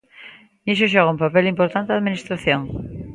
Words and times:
Niso 0.65 0.91
xoga 0.93 1.13
un 1.15 1.21
papel 1.23 1.45
importante 1.53 1.89
a 1.91 1.97
administración. 1.99 2.61